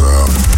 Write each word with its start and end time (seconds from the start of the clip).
up. 0.00 0.57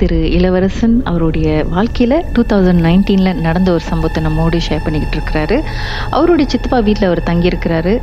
திரு 0.00 0.18
இளவரசன் 0.36 0.94
அவருடைய 1.10 1.48
வாழ்க்கையில் 1.74 2.16
டூ 2.34 2.42
தௌசண்ட் 2.50 2.82
நைன்டீனில் 2.86 3.40
நடந்த 3.46 3.68
ஒரு 3.76 3.84
சம்பவத்தை 3.88 4.20
நம்மோடு 4.26 4.58
ஷேர் 4.66 4.84
பண்ணிக்கிட்டு 4.84 5.16
இருக்கிறாரு. 5.18 5.56
அவருடைய 6.16 6.46
சித்தப்பா 6.52 6.78
வீட்டில் 6.88 7.08
அவர் 7.08 7.22
தங்கியிருக்கிறாரு. 7.30 7.94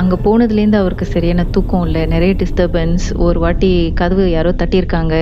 அங்கே 0.00 0.16
போனதுலேருந்து 0.26 0.80
அவருக்கு 0.82 1.06
சரியான 1.14 1.44
தூக்கம் 1.54 1.84
இல்லை 1.88 2.02
நிறைய 2.12 2.34
டிஸ்டர்பன்ஸ் 2.42 3.06
ஒரு 3.26 3.40
வாட்டி 3.44 3.70
கதவு 4.00 4.24
யாரோ 4.36 4.52
தட்டியிருக்காங்க 4.62 5.14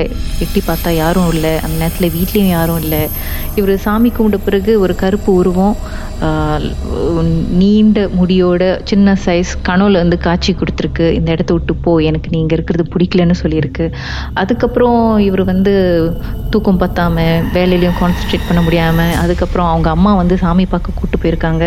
எட்டி 0.45 0.63
பார்த்தா 0.69 0.93
யாரும் 1.03 1.31
இல்லை. 1.35 1.55
அந்த 1.65 1.75
நேரத்தில் 1.83 2.15
வீட்லேயும் 2.19 2.55
யாரும் 2.57 2.81
இல்லை. 2.85 3.03
இவர் 3.61 3.75
சாமி 3.87 4.13
கும்பிட்ட 4.19 4.41
பிறகு 4.49 4.75
ஒரு 4.85 4.97
கருப்பு 5.03 5.33
உருவம் 5.41 5.77
நீண்ட 7.61 7.99
முடியோட 8.21 8.63
சின்ன 8.91 9.17
சைஸ் 9.25 9.51
கனவுல 9.69 10.01
வந்து 10.05 10.17
காட்சி 10.29 10.53
கொடுத்துருக்கு. 10.61 11.07
இந்த 11.19 11.29
இடத்த 11.35 11.53
விட்டு 11.57 11.75
போ 11.85 11.93
எனக்கு 12.09 12.29
நீங்கள் 12.37 12.57
இருக்கிறது 12.57 12.85
பிடிக்கலன்னு 12.95 13.37
சொல்லியிருக்கு. 13.43 13.87
அதுக்கப்புறம் 14.43 15.03
இவர் 15.27 15.45
வந்து 15.53 15.75
தூக்கம் 16.51 16.79
பத்தாமல் 16.79 17.25
வேலையிலையும் 17.53 17.97
கான்சென்ட்ரேட் 17.99 18.47
பண்ண 18.47 18.61
முடியாமல் 18.63 19.15
அதுக்கப்புறம் 19.17 19.69
அவங்க 19.69 19.89
அம்மா 19.91 20.13
வந்து 20.15 20.35
சாமி 20.39 20.65
பார்க்க 20.67 20.95
கூட்டு 20.95 21.17
போயிருக்காங்க. 21.19 21.65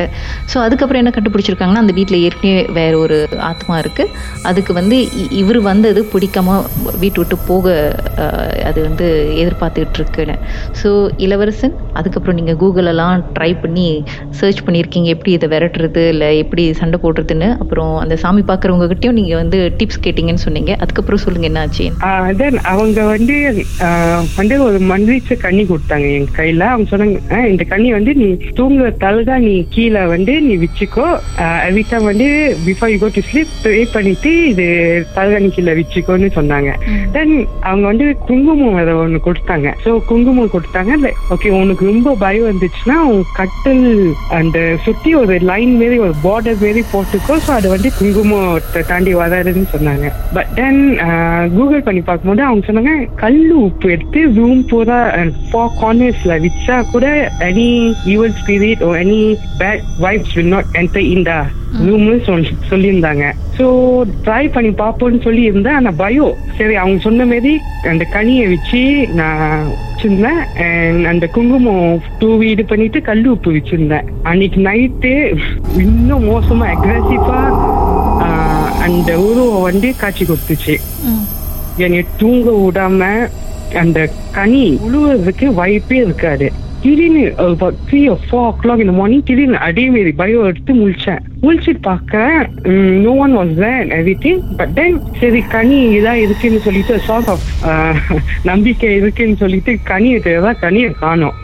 ஸோ 0.51 0.57
அதுக்கப்புறம் 0.59 1.01
என்ன 1.01 1.13
கண்டுபிடிச்சிருக்காங்கன்னா 1.15 1.83
அந்த 1.83 1.93
வீட்டில் 1.93 2.21
ஏற்கனவே 2.21 2.47
வேற 2.73 2.93
ஒரு 2.97 3.17
ஆத்மா 3.49 3.75
இருக்குது 3.79 4.13
அதுக்கு 4.43 4.71
வந்து 4.73 4.97
இ- 5.19 5.29
இவர் 5.41 5.59
வந்தது 5.63 6.03
பிடிக்காம 6.13 6.55
வீட்டு 6.99 7.19
விட்டு 7.19 7.37
போக 7.45 7.67
அது 8.65 8.79
வந்து 8.81 9.07
எதிர்பார்த்துக்கிட்டு 9.41 9.99
இருக்குன்னு 9.99 10.35
ஸோ 10.81 10.89
இளவரசன் 11.19 11.75
அதுக்கப்புறம் 11.93 12.35
நீங்கள் 12.35 12.59
கூகுளெல்லாம் 12.61 12.99
ட்ரை 13.35 13.51
பண்ணி 13.61 13.87
சர்ச் 14.39 14.63
பண்ணியிருக்கீங்க. 14.65 15.09
எப்படி 15.11 15.31
இதை 15.31 15.47
விரட்டுறது 15.49 16.03
இல்லை 16.09 16.29
எப்படி 16.37 16.63
சண்டை 16.73 16.99
போடுறதுன்னு. 16.99 17.49
அப்புறம் 17.59 17.93
அந்த 17.99 18.15
சாமி 18.17 18.43
பார்க்குறவங்ககிட்டையும் 18.43 19.17
நீங்கள் 19.19 19.39
வந்து 19.39 19.59
டிப்ஸ் 19.79 20.03
கேட்டிங்கன்னு 20.03 20.45
சொன்னீங்க. 20.45 20.71
அதுக்கப்புறம் 20.81 21.23
சொல்லுங்கள் 21.23 21.49
என்ன 21.49 21.61
ஆச்சு 21.65 21.87
தென் 22.39 22.59
அவங்க 22.71 22.99
வந்து 23.07 23.35
வந்து 24.35 24.55
ஒரு 24.63 24.77
மந்திரிச்ச 24.89 25.37
கண்ணி 25.39 25.63
கொடுத்தாங்க 25.65 26.07
என் 26.13 26.29
கையில. 26.35 26.63
அவங்க 26.71 26.87
சொன்னாங்க 26.91 27.17
"ஆஹ், 27.31 27.47
இந்த 27.51 27.63
கண்ணி 27.65 27.89
வந்து 27.93 28.11
நீ 28.15 28.27
தூங்குற 28.57 28.87
தலகா 29.03 29.35
நீ 29.41 29.53
கீழே 29.69 30.03
வந்து 30.13 30.33
நீ 30.41 30.53
வச்சுக்கோ. 30.57 31.07
எவ்ரி 31.67 31.83
டைம் 31.89 32.05
வந்து 32.05 32.27
before 32.65 32.91
you 32.93 32.97
go 32.97 33.09
to 33.11 33.23
sleep 33.29 33.53
pray 33.61 33.81
பண்ணிட்டு 33.93 34.31
இது 34.51 34.65
தலகாணி 35.15 35.49
கீழே 35.51 35.75
வச்சுக்கோன்னு 35.79 36.29
சொன்னாங்க. 36.37 36.69
தென் 37.13 37.33
அவங்க 37.63 37.85
வந்து 37.87 38.07
குங்குமம் 38.27 38.79
அதை 38.81 38.93
ஒன்று 39.01 39.21
கொடுத்தாங்க. 39.21 39.49
ஸோ 39.83 39.91
குங்குமம் 40.09 40.53
கொடுத்தாங்க. 40.53 40.89
ஓகே 41.33 41.51
உனக்கு 41.59 41.83
ரொம்ப 41.85 42.15
பயம் 42.21 42.49
வந்துச்சுன்னா 42.49 42.97
உன் 43.09 43.25
கட்டில் 43.33 43.85
அந்த 44.39 44.57
சுத்தி 44.85 45.11
ஒரு 45.15 45.35
லைன் 45.49 45.73
மாரி 45.77 45.99
ஒரு 45.99 46.15
பார்டர் 46.23 46.61
மாரி 46.61 46.83
போட்டுக்கோ. 46.91 47.35
ஸோ 47.45 47.51
அது 47.53 47.67
வந்து 47.69 47.91
குங்குமத்தை 47.99 48.83
தாண்டி 48.85 49.13
வராதுன்னு 49.15 49.67
சொன்னாங்க. 49.73 50.05
பட் 50.33 50.51
தென் 50.55 50.81
கூகுள் 51.55 51.83
பண்ணி 51.83 52.03
பார்க்கும்போது 52.03 52.43
அவங்க 52.43 52.65
சொன்னாங்க 52.67 52.93
கல் 53.17 53.39
உப்பு 53.61 53.87
எடுத்து 54.01 54.21
ரூம் 54.37 54.61
பூரா 54.69 54.99
ஃபோர் 55.49 55.73
கார்னர்ஸ்ல 55.81 56.33
வச்சா 56.43 56.75
கூட 56.91 57.07
any 57.47 57.69
evil 58.13 58.35
spirit 58.41 58.81
or 58.87 58.89
any 59.01 59.19
bad 59.59 59.83
vibes 60.05 60.35
will 60.37 60.53
not 60.53 60.69
enter 60.81 61.07
in 61.15 61.25
the 61.29 61.33
சொல்லி 62.27 62.49
சொல்லியிருந்தாங்க. 62.69 63.25
ஸோ 63.57 63.65
ட்ரை 64.25 64.41
பண்ணி 64.55 64.71
பார்ப்போம்னு 64.81 65.19
சொல்லி 65.25 65.43
இருந்தேன் 65.49 65.77
ஆனால் 65.79 65.97
பயம் 66.01 66.39
சரி 66.57 66.75
அவங்க 66.81 66.97
சொன்ன 67.05 67.25
மாதிரி 67.31 67.53
அந்த 67.91 68.05
கனியை 68.15 68.45
வச்சு 68.53 68.81
நான் 69.19 69.43
வச்சிருந்தேன். 69.75 70.41
And 70.65 70.97
அந்த 71.11 71.25
குங்குமம் 71.35 72.01
தூவி 72.21 72.47
இது 72.53 72.65
பண்ணிட்டு 72.71 73.01
கல் 73.09 73.25
உப்பு 73.33 73.51
வச்சிருந்தேன். 73.57 74.09
அன்னைக்கு 74.31 74.61
நைட்டு 74.69 75.13
இன்னும் 75.85 76.27
மோசமா 76.31 76.67
அக்ரெசிவா 76.73 77.41
அந்த 78.87 79.11
உருவம் 79.27 79.67
வந்து 79.69 79.91
காட்சி 80.03 80.25
கொடுத்துச்சு. 80.25 80.75
என்னை 81.85 82.01
தூங்க 82.21 82.49
விடாம 82.63 83.03
அந்த 83.83 83.99
கனி 84.39 84.65
உழுவுறதுக்கு 84.87 85.47
வாய்ப்பே 85.61 85.97
இருக்காது. 86.07 86.47
திடீர்னு 86.83 87.23
த்ரீ 87.87 87.99
ஓ 88.11 88.15
ஃபோர் 88.21 88.45
ஓ 88.47 88.51
கிளாக் 88.61 88.81
இந்த 88.83 88.93
மார்னிங் 88.99 89.25
திடீர்னு 89.27 89.57
அதே 89.67 89.83
மாரி 89.93 90.11
பயோ 90.21 90.39
எடுத்து 90.49 90.73
முழிச்சேன். 90.79 91.21
முழிச்சிட்டு 91.43 91.81
பார்க்க 91.89 92.49
no 93.03 93.13
one 93.25 93.35
was 93.39 93.53
then 93.63 93.91
everything 94.25 94.41
but 94.59 94.73
then 94.79 94.97
சரி 95.21 95.41
கனி 95.55 95.79
இதா 95.97 96.13
இருக்குன்னு 96.25 96.61
சொல்லிட்டு 96.67 96.97
சார்ட் 97.07 97.29
ஆஃப் 97.33 97.47
நம்பிக்கை 98.49 98.91
இருக்குன்னு 99.01 99.37
சொல்லிட்டு 99.43 99.73
கனி 99.91 100.09
இருக்கிறதா 100.15 100.53
கனியை 100.65 100.91
காணோம். 101.03 101.37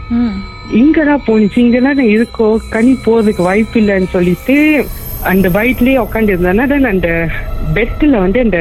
இங்கடா 0.81 1.17
போனுச்சு 1.27 1.59
இங்கதான் 1.65 2.03
இருக்கோ 2.15 2.47
கனி 2.75 2.93
போறதுக்கு 3.05 3.43
வாய்ப்பு 3.49 3.79
இல்லைன்னு 3.81 4.09
சொல்லிட்டு 4.15 4.57
அந்த 5.31 5.47
பைட்லயே 5.49 5.97
உட்காந்து 6.05 6.33
இருந்தானா 6.33 6.65
தென் 6.71 6.91
அந்த 6.93 7.09
பெட்ல 7.75 8.17
வந்து 8.25 8.39
அந்த 8.45 8.59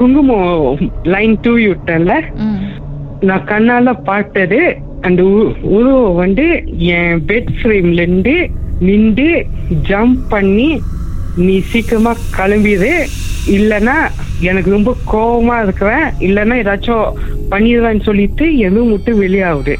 குங்குமம் 0.00 0.90
லைன் 1.14 1.40
தூவி 1.46 1.64
விட்டேன்ல. 1.68 2.14
நான் 3.22 3.44
கண்ணால 3.44 3.92
பார்த்தது 4.04 4.60
அந்த 5.00 5.22
உருவம் 5.76 6.14
வந்து 6.14 6.46
என் 6.96 7.22
பெட் 7.28 7.52
ஃப்ரேம்ல 7.58 8.00
இருந்து 8.00 8.34
நின்று 8.80 9.30
ஜம்ப் 9.88 10.22
பண்ணி 10.28 10.70
நீ 11.36 11.54
சீக்கிரமா 11.70 12.12
கிளம்பிடு 12.36 12.92
இல்லைன்னா 13.56 13.96
எனக்கு 14.40 14.70
ரொம்ப 14.70 14.90
கோவமா 15.12 15.62
இருக்கிறேன். 15.62 16.06
இல்லைன்னா 16.26 16.54
ஏதாச்சும் 16.62 17.06
பண்ணிடுவேன்னு 17.50 18.02
சொல்லிட்டு 18.02 18.44
எதுவும் 18.58 18.92
விட்டு 18.92 19.12
வெளியாகுது 19.22 19.74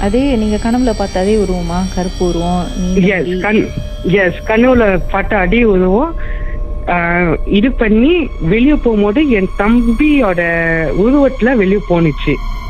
அதே 0.00 0.22
நீங்கள் 0.36 0.62
கனவுல 0.64 0.92
பார்த்த 0.98 1.20
அதே 1.20 1.34
உருவமா? 1.36 1.78
கருப்பு 1.94 2.22
உருவம் 2.28 2.64
எஸ் 3.08 3.26
முடி. 3.26 3.38
கண் 3.40 3.60
எஸ் 4.22 4.40
கனவுல 4.48 4.84
பட்ட 5.12 5.36
அடி 5.36 5.60
உருவம். 5.74 6.12
இது 7.58 7.68
பண்ணி 7.72 8.14
வெளியே 8.52 8.76
போகும்போது 8.84 9.20
என் 9.30 9.54
தம்பியோட 9.58 10.40
உருவத்துல 11.04 11.54
வெளியே 11.62 11.82
போணுச்சு. 11.90 12.34
ம் 12.34 12.63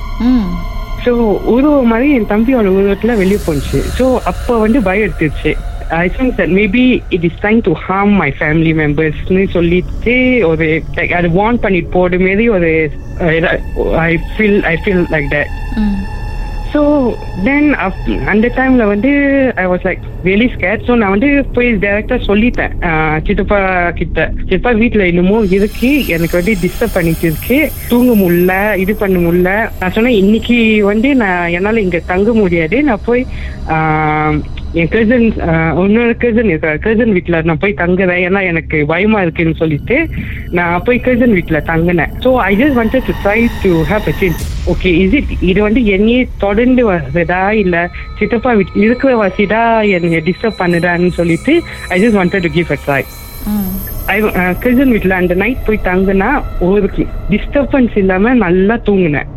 ஸோ 1.04 1.12
உருவம் 1.54 1.86
மாதிரி 1.86 2.10
என் 2.12 2.28
தம்பியோட 2.28 2.68
உருவத்துல 2.78 3.16
வெளியே 3.16 3.40
போணுச்சு. 3.46 3.80
ஸோ 3.98 4.04
அப்போ 4.24 4.58
வந்து 4.58 4.78
பயம் 4.82 5.04
எடுத்துருச்சு. 5.06 5.52
I 6.02 6.06
think 6.08 6.34
that 6.38 6.54
maybe 6.60 6.84
it 7.10 7.24
is 7.24 7.40
time 7.40 7.60
to 7.60 7.72
harm 7.86 8.14
my 8.22 8.28
family 8.38 8.72
மெம்பர்ஸ்னு 8.74 9.42
சொல்லிட்டு 9.56 10.14
ஒரு 10.50 10.66
like 10.98 11.12
அது 11.12 11.30
வார்ன் 11.30 11.60
பண்ணிட்டு 11.60 11.88
போட 11.88 12.18
மாரி 12.18 12.46
ஒரு 12.48 12.70
I 14.06 14.10
feel 14.32 14.60
I 14.72 14.76
feel 14.84 15.04
like 15.14 15.28
that 15.34 15.52
so 16.74 16.80
then 17.46 17.68
அந்த 18.32 18.46
டைமில் 18.56 18.90
வந்து 18.92 19.10
I 19.62 19.64
was 19.72 19.84
like 19.88 20.00
very 20.28 20.46
scared 20.54 20.84
so 20.86 20.92
நான் 21.00 21.14
வந்து 21.14 21.28
போய் 21.56 21.68
டேரெக்டாக 21.84 22.26
சொல்லிட்டேன். 22.28 22.72
சித்தப்பா 23.26 23.58
கிட்ட. 24.00 24.26
சித்தப்பா 24.40 24.72
வீட்டில் 24.80 25.08
இன்னமும் 25.10 25.46
இருக்கு. 25.56 25.90
எனக்கு 26.16 26.38
வந்து 26.40 26.54
டிஸ்டர்ப் 26.64 26.96
பண்ணிட்டு 26.96 27.26
இருக்கு. 27.28 27.58
தூங்க 27.90 28.12
முடியல 28.22 28.54
இது 28.84 28.94
பண்ண 29.02 29.18
முடியல. 29.26 29.52
நான் 29.80 29.94
சொன்னேன் 29.98 30.20
இன்னைக்கு 30.22 30.58
வந்து 30.90 31.10
நான் 31.22 31.52
என்னால் 31.58 31.84
இங்கே 31.86 32.02
தங்க 32.12 32.32
முடியாது. 32.42 32.78
நான் 32.90 33.06
போய் 33.08 33.24
என் 34.80 34.90
கசன் 34.94 35.26
இன்னொரு 35.82 36.14
கசன் 36.22 36.48
இருக்கார். 36.52 36.78
கசன் 36.86 37.12
வீட்டில் 37.16 37.36
நான் 37.48 37.60
போய் 37.64 37.80
தங்குறேன். 37.82 38.20
ஏன்னா 38.26 38.40
எனக்கு 38.50 38.78
பயமா 38.92 39.18
இருக்குன்னு 39.24 39.60
சொல்லிட்டு 39.60 39.96
நான் 40.58 40.84
போய் 40.86 41.04
கசன் 41.06 41.34
வீட்டில் 41.36 41.66
தங்கினேன். 41.70 42.12
So 42.24 42.30
I 42.48 42.52
just 42.60 42.78
wanted 42.80 43.04
to 43.08 43.14
try 43.24 43.38
to 43.64 43.70
have 43.90 44.08
a 44.12 44.14
change 44.22 44.40
okay 44.72 44.92
is 45.02 45.14
it 45.20 45.32
இது 45.50 45.58
வந்து 45.66 45.82
என்னையே 45.96 46.22
தொடர்ந்து 46.44 46.84
வருதா 46.90 47.42
இல்ல 47.62 47.76
சித்தப்பா 48.20 48.52
இருக்கிற 48.84 49.12
வாசிதா 49.22 49.62
என்னை 49.98 50.22
டிஸ்டர்ப் 50.30 50.60
பண்ணுதான்னு 50.62 51.12
சொல்லிட்டு 51.20 51.54
I 51.96 51.98
just 52.04 52.18
wanted 52.20 52.42
to 52.48 52.52
give 52.58 52.74
a 52.76 52.80
try 52.86 53.02
cousin 54.64 54.92
வீட்டில் 54.94 55.18
அந்த 55.20 55.34
நைட் 55.44 55.64
போய் 55.68 55.86
தங்குனா 55.90 56.32
ஒரு 56.66 57.06
டிஸ்டர்பன்ஸ் 57.32 57.96
இல்லாம 58.02 58.34
நல்லா 58.44 58.76
தூங்கினேன். 58.88 59.30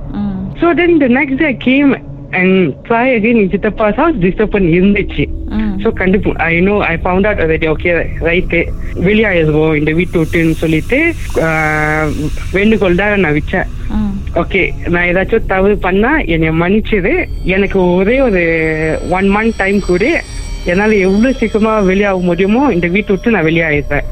So 0.61 0.67
then 0.81 1.01
the 1.05 1.09
next 1.19 1.41
day 1.45 1.51
came 1.69 1.91
and 2.39 2.61
try 2.87 3.05
again 3.17 3.51
சித்தப்பா 3.53 3.85
ஹவுஸ் 3.99 4.17
டிஸ்டர்பன் 4.25 4.67
இருந்துச்சு. 4.77 5.25
ஸோ 5.87 5.91
கண்டிப்பா. 5.99 6.31
I 6.45 6.55
know 6.59 6.73
I 6.85 6.95
found 6.95 7.27
out 7.27 7.41
already 7.43 7.67
okay 7.71 7.89
right 8.27 8.59
வெளியாயிருவோம் 9.05 9.75
இந்த 9.75 9.91
வீட்டு 9.99 10.15
விட்டுன்னு 10.21 10.55
சொல்லிட்டு 10.61 10.97
வேண்டுகோள் 12.55 12.97
தான் 13.01 13.23
நான் 13.23 13.37
வச்சேன் 13.37 13.67
ஓகே 14.41 14.61
நான் 14.89 15.07
ஏதாச்சும் 15.11 15.47
தவறு 15.53 15.75
பண்ணா 15.85 16.11
என்னை 16.33 16.51
மன்னிச்சிடு 16.59 17.13
எனக்கு 17.55 17.79
ஒரே 17.93 18.17
ஒரு 18.21 18.43
ஒன் 19.11 19.29
மந்த் 19.35 19.57
டைம் 19.57 19.79
கூட. 19.85 20.03
என்னால 20.71 20.99
எவ்வளவு 21.05 21.37
சீக்கிரமா 21.39 21.73
வெளியாக 21.89 22.27
முடியுமோ 22.29 22.63
இந்த 22.71 22.89
வீட்டை 22.95 23.13
விட்டு 23.13 23.35
நான் 23.35 23.47
வெளியாயிருப்பேன் 23.47 24.05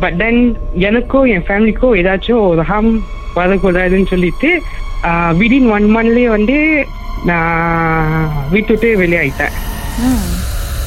பட் 0.00 0.16
தென் 0.22 0.40
எனக்கும் 0.88 1.28
என் 1.34 1.46
ஃபேமிலிக்கும் 1.48 1.98
ஏதாச்சும் 2.00 2.44
ஒரு 2.48 2.64
ஹார்ம் 2.70 2.92
வரக்கூடாதுன்னு 3.36 4.12
சொல்லிட்டு 4.14 4.50
விடின் 5.40 5.70
ஒன் 5.72 5.88
மந்த்லயே 5.96 6.30
வந்து 6.30 6.58
நான் 7.24 8.26
வீட்டு 8.50 8.72
விட்டு 8.74 8.90
வெளியாயிட்டேன் 8.96 9.54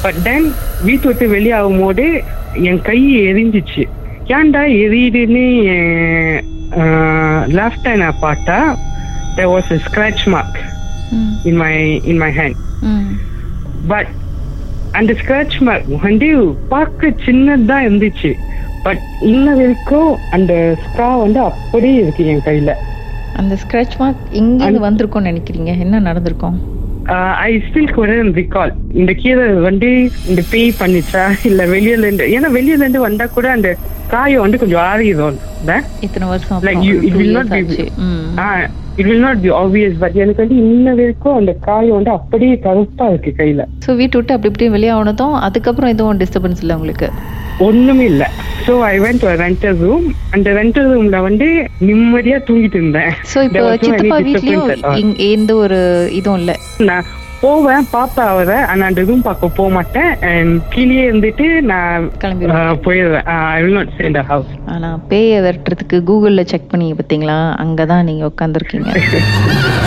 பட் 0.02 0.22
தென் 0.24 0.54
வீட்டு 0.84 1.08
விட்டு 1.08 1.28
வெளியாகும் 1.28 1.80
போது 1.80 2.24
என் 2.54 2.82
கை 2.82 3.18
எரிஞ்சிச்சு. 3.18 3.84
ஏன்டா 4.28 4.64
எரியுதுன்னு 4.84 5.46
லெஃப்ட் 7.48 7.96
நான் 7.96 8.20
பார்த்தா 8.22 8.76
there 9.38 9.50
was 9.50 9.64
a 9.72 9.78
scratch 9.78 10.26
mark 10.26 10.56
ம். 11.10 11.34
in 11.44 11.56
my 11.56 12.02
in 12.06 12.18
my 12.18 12.38
hand. 12.38 12.54
ம். 12.82 13.16
பட் 13.88 14.08
அந்த 14.92 15.14
ஸ்கிராட்ச் 15.14 15.60
மார்க் 15.60 16.02
வந்து 16.02 16.56
பார்க்க 16.70 17.08
சின்னதா 17.08 17.78
இருந்துச்சு. 17.88 18.34
பட் 18.84 19.00
இன்ன 19.22 19.54
வரைக்கும் 19.54 20.18
அந்த 20.32 20.78
ஸ்கா 20.86 21.20
வந்து 21.20 21.40
அப்படியே 21.40 21.94
இருக்கு 21.94 22.26
என் 22.26 22.42
கையில. 22.46 22.74
அந்த 23.34 23.58
ஸ்க்ராட்ச் 23.68 23.98
மார்க் 23.98 24.16
எங்கேருந்து 24.32 24.84
வந்திருக்கும்னு 24.90 25.32
நினைக்கிறீங்க? 25.32 25.80
என்ன 25.80 26.00
நடந்திருக்கும்? 26.00 26.76
I 27.15 27.57
still 27.57 27.92
couldn't 27.92 28.33
recall. 28.33 28.69
இந்த 28.94 29.13
கீரை 29.13 29.54
வந்து 29.54 30.12
இந்த 30.27 30.44
பேய் 30.51 30.74
பண்ணிச்சா 30.80 31.36
இல்ல 31.44 31.65
வெளியில 31.65 31.98
இருந்து 31.98 32.24
ஏன்னா 32.27 32.54
வெளியில 32.54 32.83
இருந்து 32.83 33.00
வந்தா 33.00 33.25
கூட 33.25 33.51
அந்த 33.51 33.75
காயம் 34.07 34.42
வந்து 34.42 34.57
கொஞ்சம் 34.57 34.81
ஆறிடும். 34.81 35.38
இத்தனை 36.01 36.27
வருஷம் 36.27 36.62
years 36.62 37.33
not 37.33 37.48
be- 37.50 37.63
ஆச்சு. 37.63 37.92
ம். 37.98 38.38
It 38.95 39.06
will 39.06 39.19
not 39.19 39.42
be 39.42 39.50
obvious 39.50 39.98
but 40.00 40.13
எனக்கு 40.13 40.42
வந்து 40.42 40.56
இன்ன 40.56 40.94
வரைக்கும் 40.94 41.36
அந்த 41.36 41.54
காயம் 41.54 41.95
வந்து 41.95 42.12
அப்படியே 42.12 42.59
கருப்பா 42.59 43.07
இருக்கு 43.07 43.33
கையில. 43.38 43.62
ஸோ 43.88 43.95
வீட்டு 43.95 44.18
விட்டு 44.18 44.33
அப்படி 44.33 44.53
இப்படி 44.53 44.69
வெளியானதும் 44.69 45.33
அதுக்கப்புறம் 45.33 45.89
எதுவும் 45.89 46.19
டிஸ்டர்பன்ஸ் 46.19 46.62
இல்லை 46.62 46.75
உங்களுக்கு? 46.75 47.10
ஒண்ணுமே 47.60 48.06
இல்ல. 48.06 48.31
So 48.68 48.74
I 48.86 48.96
went 49.00 49.22
to 49.24 49.34
rental 49.42 49.78
room 49.81 50.06
அந்த 50.34 50.50
ரெண்டல் 50.54 50.90
ரூம்ல 50.92 51.19
வந்து 51.22 51.48
நிம்மதியா 51.81 52.38
தூங்கிட்டு 52.48 52.80
இருந்தேன். 52.80 53.14
ஸோ 53.31 53.38
இப்போ 53.48 53.64
சித்தப்பா 53.84 54.18
வீட்லயும் 54.25 54.74
எந்த 55.30 55.52
ஒரு 55.58 55.80
இதுவும் 56.14 56.40
இல்லை. 56.40 56.56
நான் 56.88 57.08
போவேன் 57.42 57.88
பாப்பா 57.92 58.24
அவரை. 58.28 58.58
ஆனா 58.68 58.84
அந்த 58.86 59.02
ரூம் 59.04 59.22
பார்க்க 59.22 59.50
போக 59.58 59.69
மாட்டேன். 59.69 60.12
கீழே 60.69 61.02
இருந்துட்டு 61.04 61.48
நான் 61.72 62.08
ஆஹ், 62.56 62.78
போயிடுவேன். 62.86 63.28
ஐ 63.50 63.62
வில் 63.64 63.78
நாட் 63.78 63.94
ஸ்டே 63.94 64.08
இந்த 64.08 64.24
ஹவுஸ் 64.31 64.52
ஆனா 64.68 64.90
பேயை 65.12 65.38
விரட்டுறதுக்கு 65.46 66.00
கூகுள்ல 66.10 66.44
செக் 66.46 66.72
பண்ணி 66.72 66.88
பார்த்தீங்களா? 66.94 67.38
அங்கதான் 67.58 68.08
நீங்க 68.10 68.25
உட்காந்துருக்கீங்க 68.28 68.92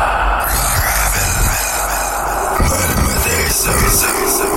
Salsa. 3.61 4.50